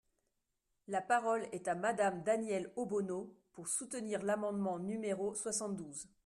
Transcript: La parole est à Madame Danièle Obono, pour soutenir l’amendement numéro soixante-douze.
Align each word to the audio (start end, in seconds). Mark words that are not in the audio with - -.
La 0.87 0.99
parole 0.99 1.47
est 1.51 1.67
à 1.67 1.75
Madame 1.75 2.23
Danièle 2.23 2.73
Obono, 2.75 3.35
pour 3.53 3.67
soutenir 3.67 4.23
l’amendement 4.23 4.79
numéro 4.79 5.35
soixante-douze. 5.35 6.09